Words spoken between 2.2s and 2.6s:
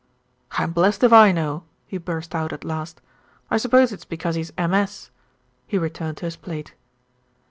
out